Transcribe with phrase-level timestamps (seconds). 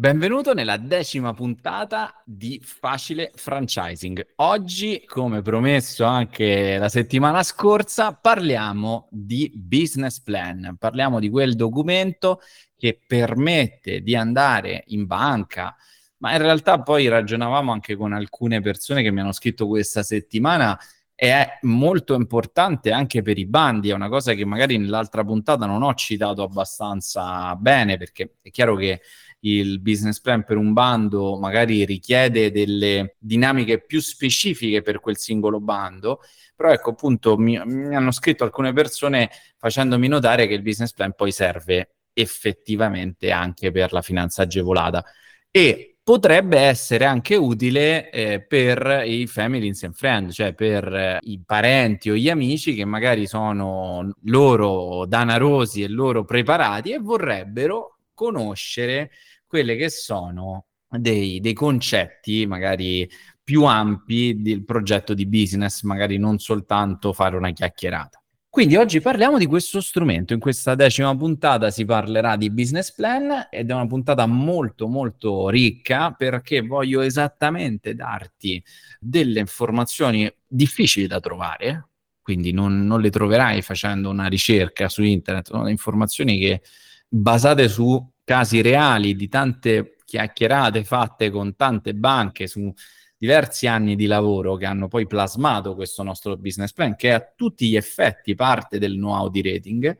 [0.00, 4.34] Benvenuto nella decima puntata di Facile Franchising.
[4.36, 12.40] Oggi, come promesso anche la settimana scorsa, parliamo di business plan, parliamo di quel documento
[12.76, 15.74] che permette di andare in banca,
[16.18, 20.78] ma in realtà poi ragionavamo anche con alcune persone che mi hanno scritto questa settimana
[21.20, 25.82] è molto importante anche per i bandi, è una cosa che magari nell'altra puntata non
[25.82, 29.00] ho citato abbastanza bene perché è chiaro che
[29.40, 35.60] il business plan per un bando magari richiede delle dinamiche più specifiche per quel singolo
[35.60, 36.20] bando,
[36.56, 41.12] però ecco appunto mi, mi hanno scritto alcune persone facendomi notare che il business plan
[41.14, 45.04] poi serve effettivamente anche per la finanza agevolata.
[45.50, 51.40] E potrebbe essere anche utile eh, per i family and friends, cioè per eh, i
[51.44, 59.12] parenti o gli amici che magari sono loro danarosi e loro preparati e vorrebbero conoscere
[59.46, 63.08] quelle che sono dei, dei concetti magari
[63.44, 68.20] più ampi del progetto di business, magari non soltanto fare una chiacchierata.
[68.50, 70.32] Quindi oggi parliamo di questo strumento.
[70.32, 75.48] In questa decima puntata si parlerà di business plan ed è una puntata molto molto
[75.48, 78.62] ricca perché voglio esattamente darti
[78.98, 81.88] delle informazioni difficili da trovare,
[82.20, 86.62] quindi non, non le troverai facendo una ricerca su internet, sono informazioni che
[87.08, 92.72] basate su casi reali di tante chiacchierate fatte con tante banche su
[93.18, 97.32] diversi anni di lavoro che hanno poi plasmato questo nostro business plan, che è a
[97.34, 99.96] tutti gli effetti parte del know-how di rating.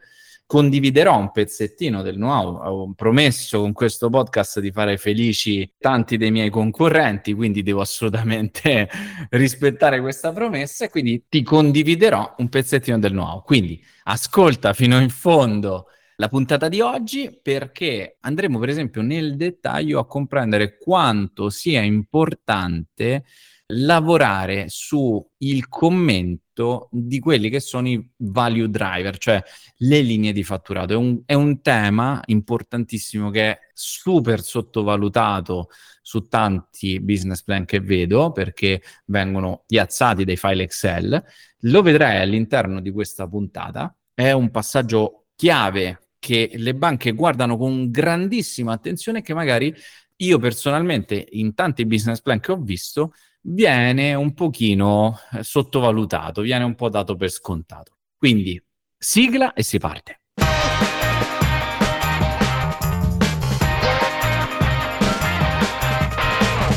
[0.47, 6.31] Condividerò un pezzettino del know-how, ho promesso con questo podcast di fare felici tanti dei
[6.31, 8.89] miei concorrenti, quindi devo assolutamente
[9.31, 13.43] rispettare questa promessa e quindi ti condividerò un pezzettino del know-how.
[13.43, 15.89] Quindi ascolta fino in fondo
[16.21, 23.25] la puntata di oggi perché andremo per esempio nel dettaglio a comprendere quanto sia importante
[23.73, 29.41] lavorare su il commento di quelli che sono i value driver, cioè
[29.77, 30.95] le linee di fatturato.
[30.95, 35.69] È un, è un tema importantissimo che è super sottovalutato
[36.03, 41.23] su tanti business plan che vedo perché vengono piazzati dai file Excel.
[41.61, 43.95] Lo vedrai all'interno di questa puntata.
[44.15, 49.75] È un passaggio chiave che le banche guardano con grandissima attenzione che magari
[50.17, 56.65] io personalmente in tanti business plan che ho visto viene un pochino eh, sottovalutato, viene
[56.65, 57.99] un po' dato per scontato.
[58.17, 58.61] Quindi
[58.97, 60.21] sigla e si parte.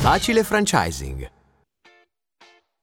[0.01, 1.29] Facile franchising.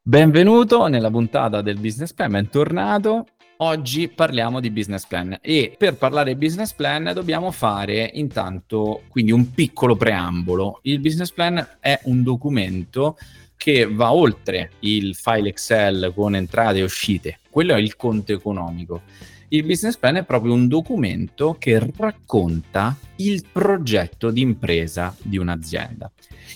[0.00, 3.26] Benvenuto nella puntata del business plan, bentornato.
[3.60, 9.32] Oggi parliamo di business plan e per parlare di business plan dobbiamo fare intanto quindi
[9.32, 10.78] un piccolo preambolo.
[10.82, 13.18] Il business plan è un documento
[13.56, 19.02] che va oltre il file Excel con entrate e uscite, quello è il conto economico.
[19.48, 26.08] Il business plan è proprio un documento che racconta il progetto di impresa di un'azienda.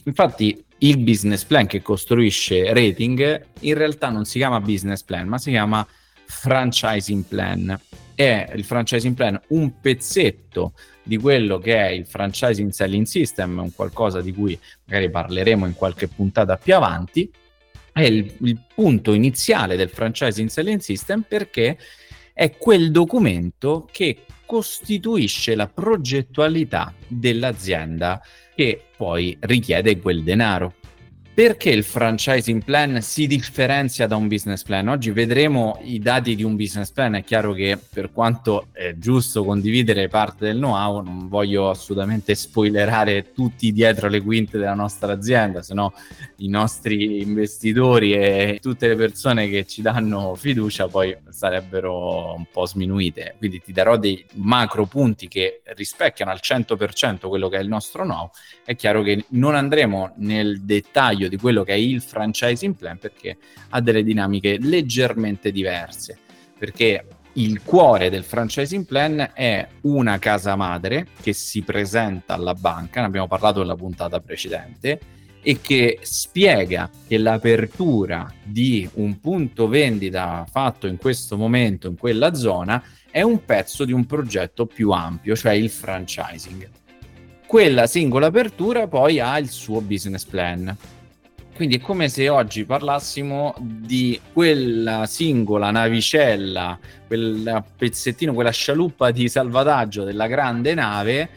[0.05, 5.39] Infatti il business plan che costruisce Rating in realtà non si chiama business plan, ma
[5.39, 5.85] si chiama
[6.32, 7.78] franchising plan.
[8.15, 10.72] È il franchising plan un pezzetto
[11.03, 15.75] di quello che è il franchising selling system, un qualcosa di cui magari parleremo in
[15.75, 17.31] qualche puntata più avanti.
[17.93, 21.76] È il, il punto iniziale del franchising selling system perché
[22.32, 28.20] è quel documento che costituisce la progettualità dell'azienda
[28.54, 30.75] che poi richiede quel denaro.
[31.34, 34.88] Perché il franchising plan si differenzia da un business plan?
[34.88, 37.15] Oggi vedremo i dati di un business plan.
[37.15, 43.32] È chiaro che per quanto è giusto condividere parte del know-how, non voglio assolutamente spoilerare
[43.32, 45.94] tutti dietro le quinte della nostra azienda, se no
[46.37, 52.66] i nostri investitori e tutte le persone che ci danno fiducia poi sarebbero un po'
[52.66, 53.37] sminuite.
[53.38, 58.03] Quindi ti darò dei macro punti che rispecchiano al 100% quello che è il nostro
[58.03, 58.28] know-how.
[58.66, 62.99] È chiaro che non andremo nel dettaglio dettaglio di quello che è il franchising plan
[62.99, 63.37] perché
[63.71, 66.19] ha delle dinamiche leggermente diverse.
[66.59, 67.05] Perché
[67.35, 73.07] il cuore del franchising plan è una casa madre che si presenta alla banca, ne
[73.07, 75.01] abbiamo parlato nella puntata precedente,
[75.45, 82.35] e che spiega che l'apertura di un punto vendita fatto in questo momento in quella
[82.35, 82.81] zona
[83.11, 86.71] è un pezzo di un progetto più ampio, cioè il franchising.
[87.45, 90.75] Quella singola apertura poi ha il suo business plan
[91.54, 99.28] quindi è come se oggi parlassimo di quella singola navicella, quel pezzettino, quella scialuppa di
[99.28, 101.28] salvataggio della grande nave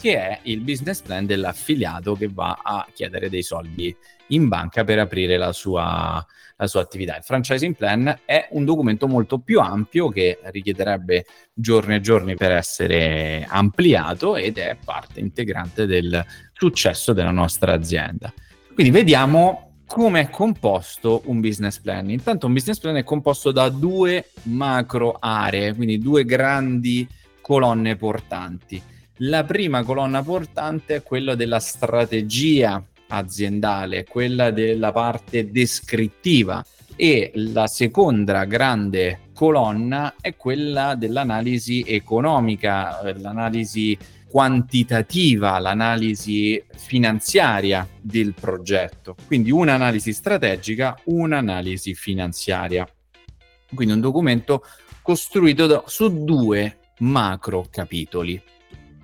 [0.00, 3.94] che è il business plan dell'affiliato che va a chiedere dei soldi
[4.28, 6.24] in banca per aprire la sua,
[6.56, 7.16] la sua attività.
[7.16, 12.52] Il franchising plan è un documento molto più ampio che richiederebbe giorni e giorni per
[12.52, 18.32] essere ampliato ed è parte integrante del successo della nostra azienda.
[18.74, 22.10] Quindi vediamo come è composto un business plan.
[22.10, 27.06] Intanto un business plan è composto da due macro aree, quindi due grandi
[27.40, 28.82] colonne portanti.
[29.18, 36.64] La prima colonna portante è quella della strategia aziendale, quella della parte descrittiva
[36.96, 43.96] e la seconda grande colonna è quella dell'analisi economica, l'analisi
[44.34, 49.14] quantitativa, l'analisi finanziaria del progetto.
[49.28, 52.84] Quindi un'analisi strategica, un'analisi finanziaria.
[53.72, 54.64] Quindi un documento
[55.02, 58.42] costruito da, su due macro capitoli.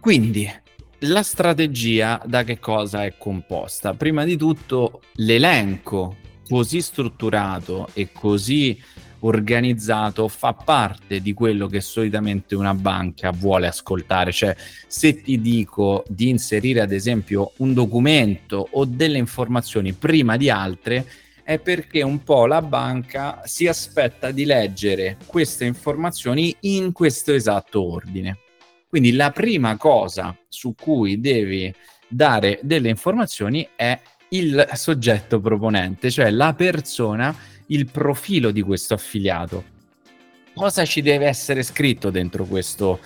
[0.00, 0.53] Quindi
[0.99, 3.94] la strategia da che cosa è composta?
[3.94, 6.17] Prima di tutto l'elenco
[6.49, 8.77] così strutturato e così
[9.20, 14.32] organizzato fa parte di quello che solitamente una banca vuole ascoltare.
[14.32, 14.56] Cioè,
[14.87, 21.06] se ti dico di inserire ad esempio un documento o delle informazioni prima di altre,
[21.43, 27.82] è perché un po' la banca si aspetta di leggere queste informazioni in questo esatto
[27.82, 28.38] ordine.
[28.88, 31.72] Quindi la prima cosa su cui devi
[32.08, 33.99] dare delle informazioni è
[34.31, 37.34] il soggetto proponente, cioè la persona,
[37.70, 39.78] il profilo di questo affiliato.
[40.55, 43.00] Cosa ci deve essere scritto dentro questo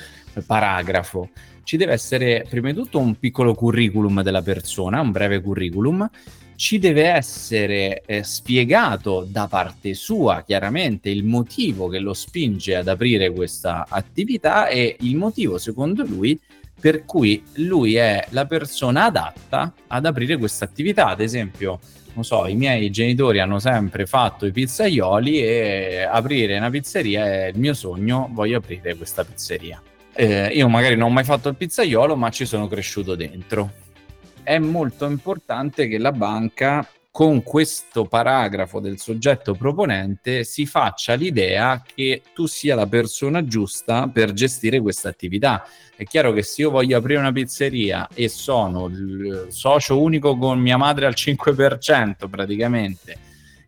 [0.46, 1.31] paragrafo?
[1.62, 6.08] Ci deve essere prima di tutto un piccolo curriculum della persona, un breve curriculum,
[6.56, 12.87] ci deve essere eh, spiegato da parte sua chiaramente il motivo che lo spinge ad
[12.87, 16.38] aprire questa attività e il motivo secondo lui
[16.78, 21.08] per cui lui è la persona adatta ad aprire questa attività.
[21.08, 21.81] Ad esempio,
[22.14, 27.46] non so, i miei genitori hanno sempre fatto i pizzaioli e aprire una pizzeria è
[27.46, 29.82] il mio sogno, voglio aprire questa pizzeria.
[30.16, 33.82] Eh, io magari non ho mai fatto il pizzaiolo, ma ci sono cresciuto dentro
[34.44, 41.81] è molto importante che la banca con questo paragrafo del soggetto proponente si faccia l'idea
[41.87, 45.64] che tu sia la persona giusta per gestire questa attività.
[45.94, 50.58] È chiaro che se io voglio aprire una pizzeria e sono il socio unico con
[50.58, 53.16] mia madre al 5% praticamente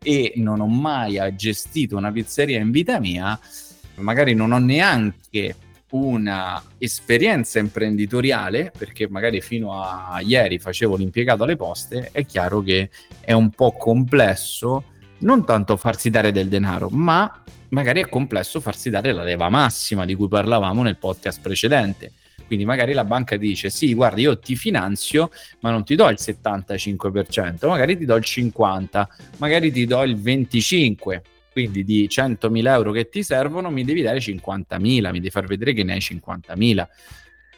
[0.02, 3.38] e non ho mai gestito una pizzeria in vita mia,
[3.98, 5.54] magari non ho neanche
[6.04, 12.90] una esperienza imprenditoriale, perché magari fino a ieri facevo l'impiegato alle poste, è chiaro che
[13.20, 14.84] è un po' complesso
[15.18, 20.04] non tanto farsi dare del denaro, ma magari è complesso farsi dare la leva massima
[20.04, 22.12] di cui parlavamo nel podcast precedente.
[22.46, 26.16] Quindi magari la banca dice sì, guarda, io ti finanzio, ma non ti do il
[26.20, 29.06] 75%, magari ti do il 50%,
[29.38, 31.20] magari ti do il 25%
[31.56, 35.72] quindi di 100.000 euro che ti servono mi devi dare 50.000, mi devi far vedere
[35.72, 36.86] che ne hai 50.000.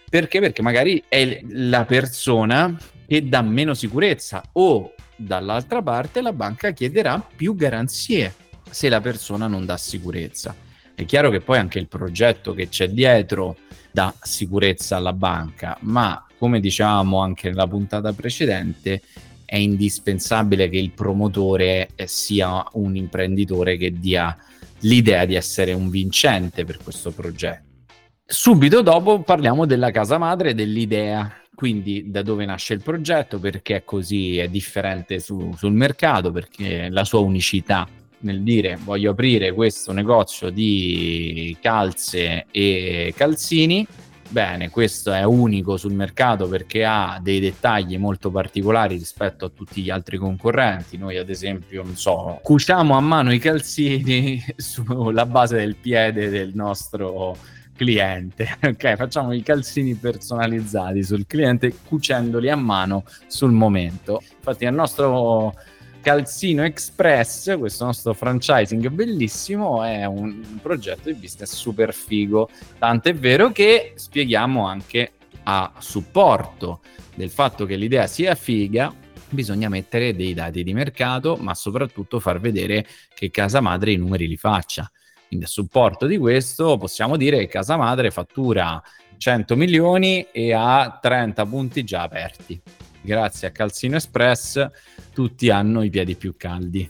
[0.09, 0.39] Perché?
[0.39, 2.79] Perché magari è la persona
[3.09, 8.33] che dà meno sicurezza o dall'altra parte la banca chiederà più garanzie
[8.71, 10.55] se la persona non dà sicurezza.
[10.95, 13.57] È chiaro che poi anche il progetto che c'è dietro
[13.91, 19.03] dà sicurezza alla banca, ma come diciamo anche nella puntata precedente,
[19.51, 24.37] è indispensabile che il promotore eh, sia un imprenditore che dia
[24.81, 27.87] l'idea di essere un vincente per questo progetto.
[28.27, 34.37] Subito dopo parliamo della casa madre, dell'idea, quindi da dove nasce il progetto, perché così
[34.37, 37.89] è differente su, sul mercato, perché la sua unicità
[38.21, 43.87] nel dire voglio aprire questo negozio di calze e calzini
[44.29, 49.83] bene, questo è unico sul mercato perché ha dei dettagli molto particolari rispetto a tutti
[49.83, 50.97] gli altri concorrenti.
[50.97, 56.53] Noi, ad esempio, non so, cuciamo a mano i calzini sulla base del piede del
[56.55, 57.37] nostro
[57.75, 58.57] cliente.
[58.69, 64.21] Ok, facciamo i calzini personalizzati sul cliente cucendoli a mano sul momento.
[64.37, 65.55] Infatti, al nostro
[66.01, 72.49] Calzino Express, questo nostro franchising bellissimo, è un progetto di business super figo.
[72.79, 75.13] Tant'è vero che spieghiamo anche
[75.45, 76.81] a supporto
[77.15, 78.95] del fatto che l'idea sia figa,
[79.29, 84.29] bisogna mettere dei dati di mercato, ma soprattutto far vedere che casa madre i numeri
[84.29, 84.91] li faccia.
[85.27, 88.81] Quindi a supporto di questo possiamo dire che casa madre fattura
[89.19, 92.63] 100 milioni e ha 30 punti già aperti
[93.09, 94.69] grazie a Calzino Express,
[95.15, 96.89] tutti hanno i piedi più caldi.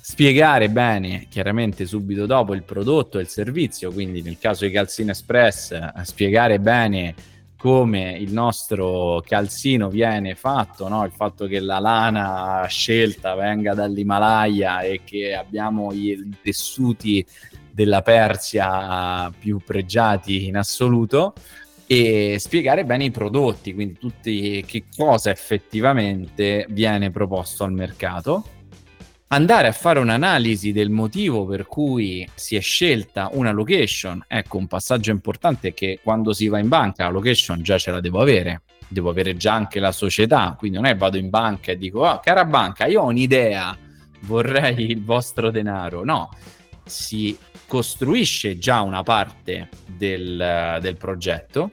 [0.00, 5.10] Spiegare bene, chiaramente subito dopo, il prodotto e il servizio, quindi nel caso di Calzino
[5.10, 7.14] Express, spiegare bene
[7.56, 11.04] come il nostro calzino viene fatto, no?
[11.04, 17.24] il fatto che la lana scelta venga dall'Himalaya e che abbiamo i tessuti
[17.70, 21.34] della Persia più pregiati in assoluto
[21.86, 28.44] e spiegare bene i prodotti, quindi tutti che cosa effettivamente viene proposto al mercato
[29.28, 34.22] andare a fare un'analisi del motivo per cui si è scelta una location.
[34.26, 37.90] Ecco, un passaggio importante è che quando si va in banca la location già ce
[37.90, 41.72] la devo avere, devo avere già anche la società, quindi non è vado in banca
[41.72, 43.76] e dico, oh, cara banca, io ho un'idea,
[44.20, 46.04] vorrei il vostro denaro.
[46.04, 46.28] No,
[46.84, 51.72] si costruisce già una parte del, del progetto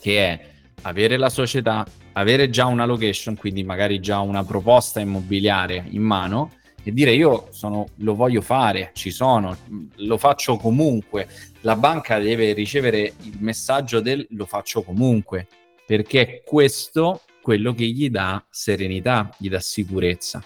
[0.00, 0.50] che è
[0.82, 6.52] avere la società, avere già una location, quindi magari già una proposta immobiliare in mano
[6.82, 9.56] e dire io sono, lo voglio fare, ci sono,
[9.96, 11.26] lo faccio comunque.
[11.62, 15.46] La banca deve ricevere il messaggio del lo faccio comunque,
[15.86, 20.44] perché è questo quello che gli dà serenità, gli dà sicurezza.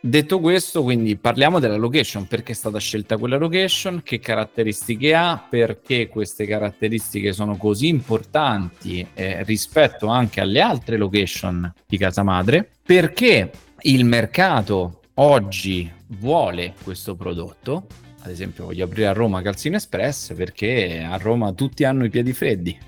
[0.00, 5.44] Detto questo, quindi parliamo della location, perché è stata scelta quella location, che caratteristiche ha,
[5.50, 12.70] perché queste caratteristiche sono così importanti eh, rispetto anche alle altre location di casa madre,
[12.80, 13.50] perché
[13.80, 17.86] il mercato oggi vuole questo prodotto,
[18.20, 22.32] ad esempio voglio aprire a Roma Calzino Express perché a Roma tutti hanno i piedi
[22.32, 22.78] freddi.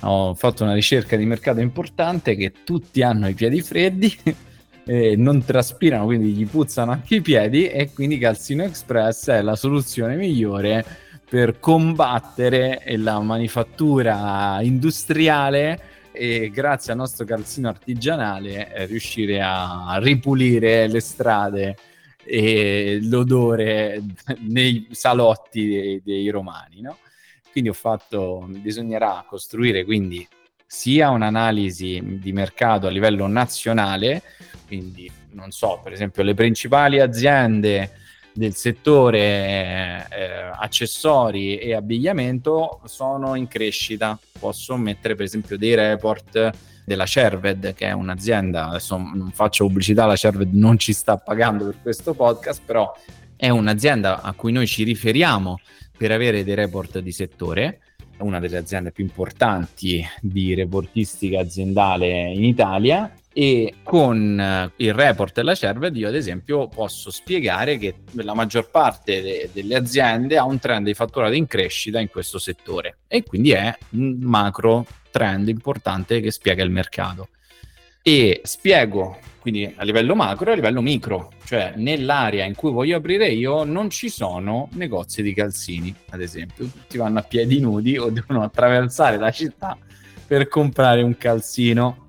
[0.00, 4.16] Ho fatto una ricerca di mercato importante che tutti hanno i piedi freddi
[4.88, 9.54] e non traspirano, quindi gli puzzano anche i piedi e quindi Calzino Express è la
[9.54, 10.82] soluzione migliore
[11.28, 15.78] per combattere la manifattura industriale
[16.10, 21.76] e grazie al nostro calzino artigianale eh, riuscire a ripulire le strade
[22.24, 24.02] e l'odore
[24.40, 26.96] nei salotti dei, dei romani, no?
[27.52, 30.26] Quindi ho fatto, bisognerà costruire quindi
[30.70, 34.22] sia un'analisi di mercato a livello nazionale,
[34.66, 37.92] quindi non so, per esempio le principali aziende
[38.34, 44.18] del settore eh, accessori e abbigliamento sono in crescita.
[44.38, 46.50] Posso mettere per esempio dei report
[46.84, 51.64] della Cerved, che è un'azienda, adesso non faccio pubblicità, la Cerved non ci sta pagando
[51.64, 52.94] per questo podcast, però
[53.36, 55.60] è un'azienda a cui noi ci riferiamo
[55.96, 57.80] per avere dei report di settore,
[58.18, 65.34] una delle aziende più importanti di reportistica aziendale in Italia e con eh, il report
[65.34, 70.44] della Cerved io ad esempio posso spiegare che la maggior parte de- delle aziende ha
[70.44, 75.48] un trend di fatturato in crescita in questo settore e quindi è un macro trend
[75.48, 77.28] importante che spiega il mercato.
[78.02, 82.98] E spiego quindi a livello macro e a livello micro, cioè nell'area in cui voglio
[82.98, 87.96] aprire io non ci sono negozi di calzini, ad esempio, tutti vanno a piedi nudi
[87.96, 89.74] o devono attraversare la città
[90.26, 92.08] per comprare un calzino.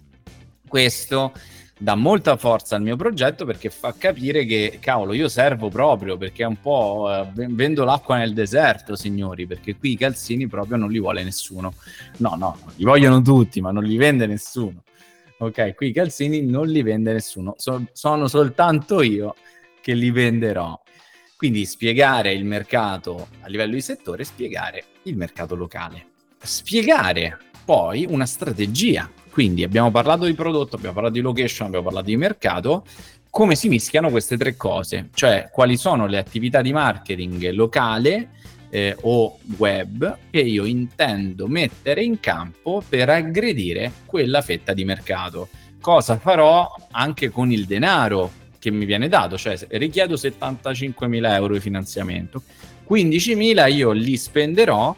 [0.68, 1.32] Questo
[1.78, 6.44] dà molta forza al mio progetto perché fa capire che cavolo io servo proprio perché
[6.44, 10.92] è un po' eh, vendo l'acqua nel deserto signori perché qui i calzini proprio non
[10.92, 11.76] li vuole nessuno.
[12.18, 14.84] No no li vogliono tutti ma non li vende nessuno
[15.40, 19.36] ok qui i calzini non li vende nessuno so, sono soltanto io
[19.82, 20.80] che li venderò
[21.36, 26.06] quindi spiegare il mercato a livello di settore spiegare il mercato locale
[26.38, 32.08] spiegare poi una strategia quindi abbiamo parlato di prodotto, abbiamo parlato di location, abbiamo parlato
[32.08, 32.84] di mercato.
[33.30, 35.10] Come si mischiano queste tre cose?
[35.14, 38.32] Cioè, quali sono le attività di marketing locale
[38.70, 45.50] eh, o web che io intendo mettere in campo per aggredire quella fetta di mercato?
[45.82, 49.38] Cosa farò anche con il denaro che mi viene dato?
[49.38, 52.44] Cioè, richiedo 75.000 euro di finanziamento.
[52.88, 54.96] 15.000 io li spenderò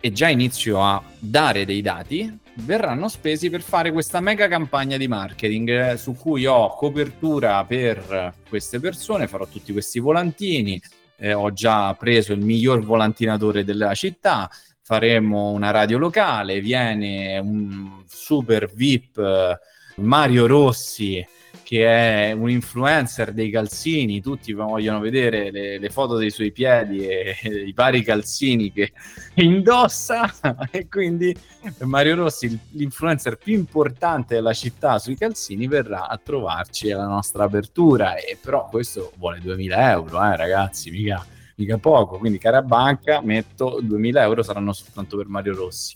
[0.00, 5.08] e già inizio a dare dei dati verranno spesi per fare questa mega campagna di
[5.08, 10.80] marketing eh, su cui ho copertura per queste persone, farò tutti questi volantini,
[11.20, 14.50] eh, ho già preso il miglior volantinatore della città,
[14.82, 19.58] faremo una radio locale, viene un super VIP eh,
[19.96, 21.24] Mario Rossi
[21.70, 27.06] che è un influencer dei calzini, tutti vogliono vedere le, le foto dei suoi piedi
[27.06, 28.92] e, e, i vari calzini che
[29.36, 30.28] indossa.
[30.72, 31.32] E quindi
[31.82, 38.16] Mario Rossi, l'influencer più importante della città sui calzini, verrà a trovarci alla nostra apertura.
[38.16, 43.78] E però questo vuole 2000 euro, eh, ragazzi, mica, mica poco, quindi cara banca metto
[43.80, 45.94] 2000 euro saranno soltanto per Mario Rossi.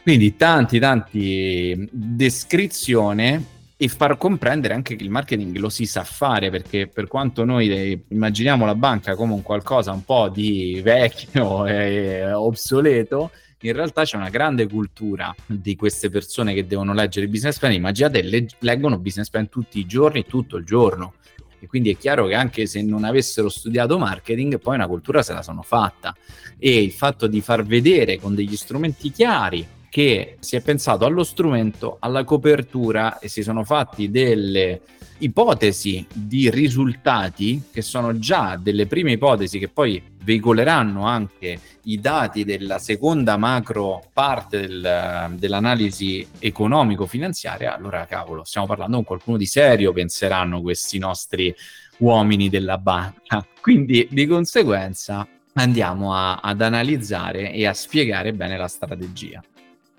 [0.00, 6.50] Quindi tanti tanti descrizione e far comprendere anche che il marketing lo si sa fare
[6.50, 12.32] perché per quanto noi immaginiamo la banca come un qualcosa un po' di vecchio e
[12.32, 13.30] obsoleto
[13.60, 17.72] in realtà c'è una grande cultura di queste persone che devono leggere il business plan.
[17.72, 21.14] Immaginate, leg- leggono business plan tutti i giorni, tutto il giorno.
[21.58, 25.32] E quindi è chiaro che anche se non avessero studiato marketing, poi una cultura se
[25.32, 26.14] la sono fatta.
[26.56, 31.24] E il fatto di far vedere con degli strumenti chiari che si è pensato allo
[31.24, 34.80] strumento, alla copertura e si sono fatti delle
[35.18, 42.44] ipotesi di risultati che sono già delle prime ipotesi che poi veicoleranno anche i dati
[42.44, 49.92] della seconda macro parte del, dell'analisi economico-finanziaria, allora cavolo, stiamo parlando con qualcuno di serio,
[49.92, 51.54] penseranno questi nostri
[51.98, 53.44] uomini della banca.
[53.60, 59.42] Quindi di conseguenza andiamo a, ad analizzare e a spiegare bene la strategia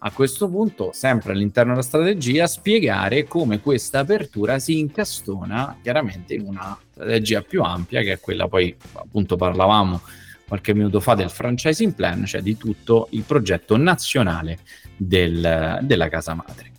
[0.01, 6.45] a questo punto, sempre all'interno della strategia, spiegare come questa apertura si incastona chiaramente in
[6.45, 10.01] una strategia più ampia, che è quella poi appunto parlavamo
[10.47, 14.59] qualche minuto fa del franchising plan, cioè di tutto il progetto nazionale
[14.95, 16.71] del, della casa madre.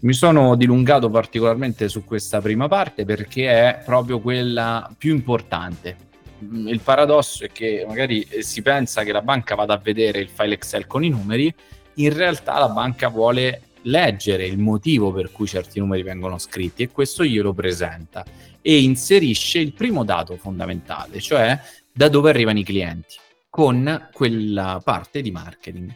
[0.00, 5.96] Mi sono dilungato particolarmente su questa prima parte perché è proprio quella più importante.
[6.40, 10.54] Il paradosso è che magari si pensa che la banca vada a vedere il file
[10.54, 11.52] Excel con i numeri
[11.98, 16.90] in realtà la banca vuole leggere il motivo per cui certi numeri vengono scritti e
[16.90, 18.24] questo glielo presenta
[18.60, 21.58] e inserisce il primo dato fondamentale, cioè
[21.92, 23.16] da dove arrivano i clienti,
[23.48, 25.94] con quella parte di marketing.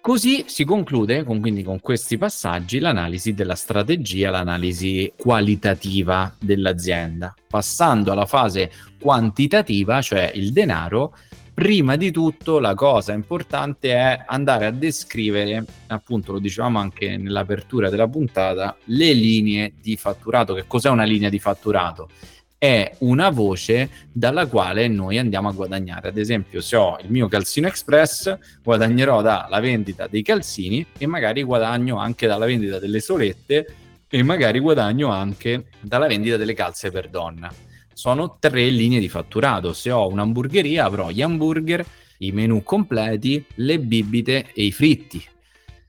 [0.00, 8.12] Così si conclude con, quindi con questi passaggi l'analisi della strategia, l'analisi qualitativa dell'azienda, passando
[8.12, 8.70] alla fase
[9.00, 11.16] quantitativa, cioè il denaro,
[11.56, 17.88] prima di tutto la cosa importante è andare a descrivere, appunto lo dicevamo anche nell'apertura
[17.88, 20.52] della puntata, le linee di fatturato.
[20.52, 22.10] Che cos'è una linea di fatturato?
[22.58, 26.08] È una voce dalla quale noi andiamo a guadagnare.
[26.08, 31.42] Ad esempio, se ho il mio calzino express, guadagnerò dalla vendita dei calzini e magari
[31.42, 33.74] guadagno anche dalla vendita delle solette
[34.10, 37.50] e magari guadagno anche dalla vendita delle calze per donna
[37.96, 39.72] sono tre linee di fatturato.
[39.72, 41.82] Se ho un'hamburgeria avrò gli hamburger,
[42.18, 45.24] i menu completi, le bibite e i fritti.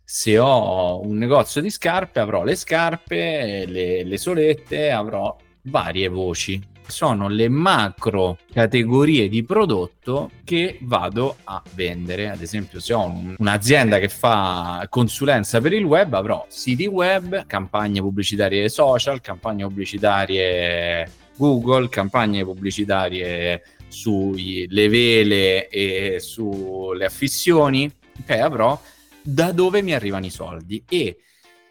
[0.05, 6.75] Se ho un negozio di scarpe avrò le scarpe, le, le solette, avrò varie voci.
[6.87, 12.29] Sono le macro categorie di prodotto che vado a vendere.
[12.29, 17.45] Ad esempio, se ho un, un'azienda che fa consulenza per il web, avrò siti web,
[17.45, 27.89] campagne pubblicitarie social, campagne pubblicitarie Google, campagne pubblicitarie sulle vele e sulle affissioni,
[28.21, 28.79] ok, avrò
[29.21, 31.17] da dove mi arrivano i soldi e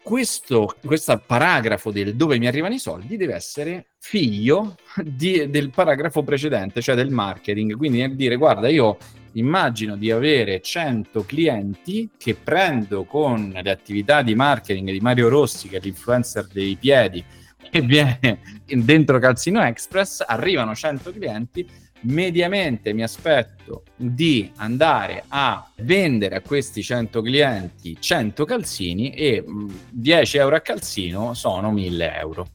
[0.07, 6.23] questo, questo paragrafo del dove mi arrivano i soldi deve essere figlio di, del paragrafo
[6.23, 7.75] precedente, cioè del marketing.
[7.75, 8.97] Quindi nel dire, guarda, io
[9.33, 15.67] immagino di avere 100 clienti che prendo con le attività di marketing di Mario Rossi,
[15.67, 17.21] che è l'influencer dei piedi,
[17.69, 21.67] che viene dentro Calzino Express, arrivano 100 clienti,
[22.01, 29.43] mediamente mi aspetto di andare a vendere a questi 100 clienti 100 calzini e
[29.89, 32.47] 10 euro a calzino sono 1000 euro.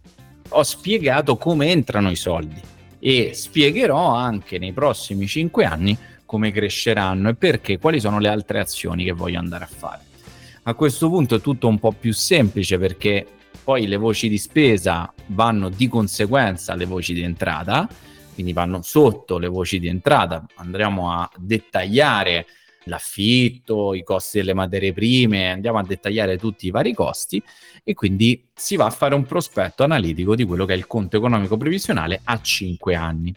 [0.51, 2.61] Ho spiegato come entrano i soldi
[2.99, 8.61] e spiegherò anche nei prossimi 5 anni come cresceranno e perché, quali sono le altre
[8.61, 10.03] azioni che voglio andare a fare.
[10.63, 13.27] A questo punto è tutto un po' più semplice perché
[13.63, 17.89] poi le voci di spesa vanno di conseguenza alle voci di entrata,
[18.35, 22.47] quindi vanno sotto le voci di entrata, andremo a dettagliare
[22.85, 27.43] l'affitto, i costi delle materie prime, andiamo a dettagliare tutti i vari costi
[27.85, 31.17] e quindi si va a fare un prospetto analitico di quello che è il conto
[31.17, 33.35] economico previsionale a 5 anni.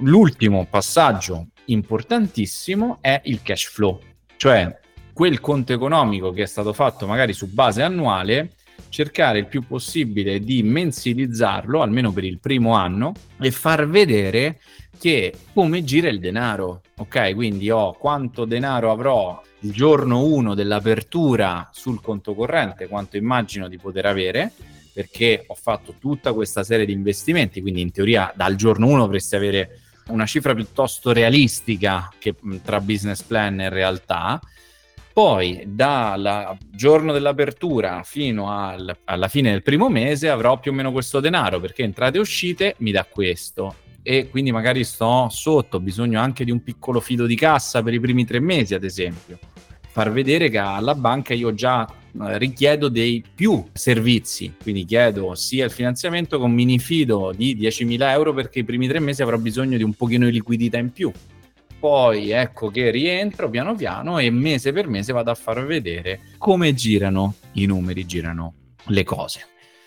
[0.00, 3.98] L'ultimo passaggio importantissimo è il cash flow,
[4.36, 4.78] cioè
[5.12, 8.55] quel conto economico che è stato fatto magari su base annuale
[8.88, 14.60] cercare il più possibile di mensilizzarlo, almeno per il primo anno, e far vedere
[14.98, 16.82] che come gira il denaro.
[16.96, 23.68] Ok, quindi ho quanto denaro avrò il giorno 1 dell'apertura sul conto corrente, quanto immagino
[23.68, 24.52] di poter avere,
[24.92, 29.36] perché ho fatto tutta questa serie di investimenti, quindi in teoria dal giorno 1 dovresti
[29.36, 34.40] avere una cifra piuttosto realistica che tra business plan e realtà
[35.16, 40.92] poi dal giorno dell'apertura fino al, alla fine del primo mese avrò più o meno
[40.92, 43.76] questo denaro perché entrate e uscite mi dà questo.
[44.02, 47.94] E quindi magari sto sotto, ho bisogno anche di un piccolo fido di cassa per
[47.94, 49.38] i primi tre mesi ad esempio.
[49.88, 55.64] Far vedere che alla banca io già eh, richiedo dei più servizi, quindi chiedo sia
[55.64, 59.78] il finanziamento con mini fido di 10.000 euro perché i primi tre mesi avrò bisogno
[59.78, 61.10] di un pochino di liquidità in più
[61.86, 66.74] poi ecco che rientro piano piano e mese per mese vado a far vedere come
[66.74, 68.54] girano i numeri, girano
[68.86, 69.46] le cose.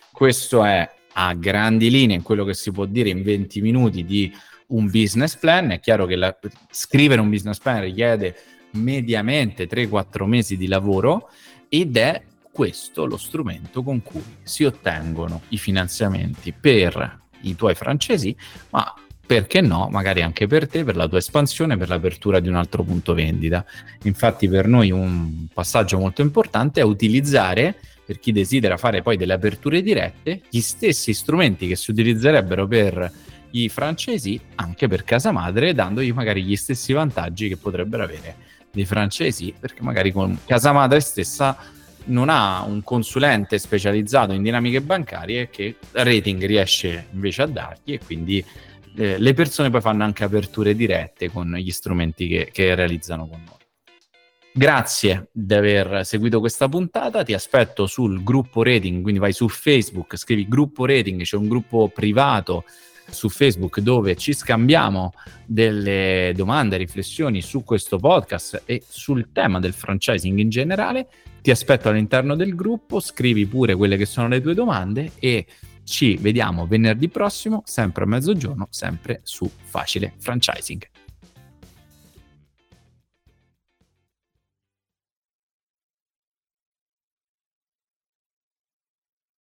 [0.10, 4.34] Questo è a grandi linee quello che si può dire in 20 minuti di
[4.68, 5.72] un business plan.
[5.72, 6.34] È chiaro che la,
[6.72, 8.34] scrivere un business plan richiede
[8.76, 11.30] mediamente 3-4 mesi di lavoro
[11.68, 18.34] ed è questo lo strumento con cui si ottengono i finanziamenti per i tuoi francesi,
[18.70, 18.86] ma
[19.30, 22.82] perché no, magari anche per te, per la tua espansione, per l'apertura di un altro
[22.82, 23.64] punto vendita.
[24.06, 29.34] Infatti per noi un passaggio molto importante è utilizzare, per chi desidera fare poi delle
[29.34, 33.12] aperture dirette, gli stessi strumenti che si utilizzerebbero per
[33.52, 38.36] i francesi anche per casa madre, dandogli magari gli stessi vantaggi che potrebbero avere
[38.72, 41.56] dei francesi, perché magari con casa madre stessa
[42.06, 48.00] non ha un consulente specializzato in dinamiche bancarie che rating riesce invece a dargli e
[48.04, 48.44] quindi
[49.00, 53.42] eh, le persone poi fanno anche aperture dirette con gli strumenti che, che realizzano con
[53.46, 53.58] noi.
[54.52, 60.18] Grazie di aver seguito questa puntata, ti aspetto sul gruppo rating, quindi vai su Facebook,
[60.18, 62.66] scrivi gruppo rating, c'è un gruppo privato
[63.10, 65.14] su Facebook dove ci scambiamo
[65.46, 71.08] delle domande, riflessioni su questo podcast e sul tema del franchising in generale.
[71.42, 75.46] Ti aspetto all'interno del gruppo, scrivi pure quelle che sono le tue domande e
[75.90, 80.99] ci vediamo venerdì prossimo, sempre a mezzogiorno, sempre su Facile Franchising.